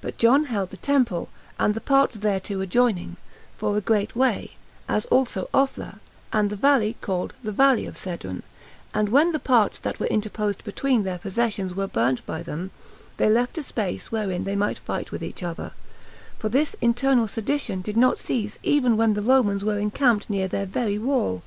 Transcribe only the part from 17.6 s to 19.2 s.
did not cease even when the